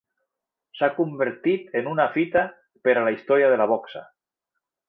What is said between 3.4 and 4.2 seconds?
de la boxa.